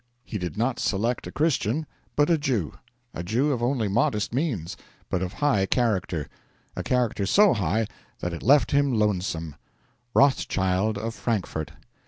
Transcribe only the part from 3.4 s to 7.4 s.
of only modest means, but of high character; a character